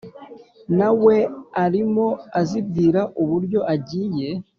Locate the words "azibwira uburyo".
2.41-3.59